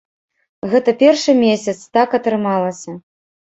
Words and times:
Гэта 0.71 0.95
першы 1.03 1.37
месяц 1.43 1.77
так 2.01 2.19
атрымалася. 2.23 3.01